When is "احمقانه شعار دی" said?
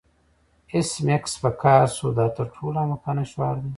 2.81-3.69